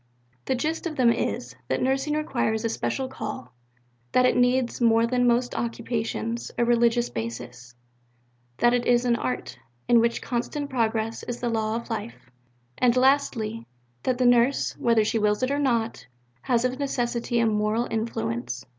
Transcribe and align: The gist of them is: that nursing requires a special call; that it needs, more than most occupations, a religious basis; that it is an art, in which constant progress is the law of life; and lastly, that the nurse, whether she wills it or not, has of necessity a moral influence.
The 0.45 0.55
gist 0.55 0.87
of 0.87 0.95
them 0.95 1.11
is: 1.11 1.55
that 1.67 1.79
nursing 1.79 2.15
requires 2.15 2.65
a 2.65 2.69
special 2.69 3.07
call; 3.07 3.53
that 4.13 4.25
it 4.25 4.35
needs, 4.35 4.81
more 4.81 5.05
than 5.05 5.27
most 5.27 5.53
occupations, 5.53 6.49
a 6.57 6.65
religious 6.65 7.11
basis; 7.11 7.75
that 8.57 8.73
it 8.73 8.87
is 8.87 9.05
an 9.05 9.15
art, 9.15 9.59
in 9.87 9.99
which 9.99 10.19
constant 10.19 10.71
progress 10.71 11.21
is 11.21 11.39
the 11.39 11.49
law 11.49 11.75
of 11.75 11.91
life; 11.91 12.31
and 12.79 12.97
lastly, 12.97 13.67
that 14.01 14.17
the 14.17 14.25
nurse, 14.25 14.75
whether 14.79 15.03
she 15.05 15.19
wills 15.19 15.43
it 15.43 15.51
or 15.51 15.59
not, 15.59 16.07
has 16.41 16.65
of 16.65 16.79
necessity 16.79 17.39
a 17.39 17.45
moral 17.45 17.87
influence. 17.91 18.65